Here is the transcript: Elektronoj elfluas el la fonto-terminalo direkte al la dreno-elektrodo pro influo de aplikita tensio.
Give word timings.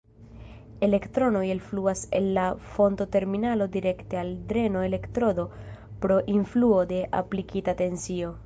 Elektronoj 0.85 1.43
elfluas 1.55 2.01
el 2.21 2.29
la 2.37 2.45
fonto-terminalo 2.77 3.67
direkte 3.77 4.19
al 4.23 4.33
la 4.33 4.43
dreno-elektrodo 4.53 5.47
pro 6.07 6.21
influo 6.41 6.85
de 6.95 7.05
aplikita 7.23 7.81
tensio. 7.85 8.39